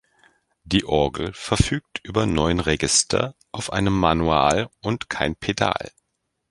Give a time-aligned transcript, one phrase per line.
[0.63, 5.91] Die Orgel verfügt über neun Register auf einem Manual und kein Pedal.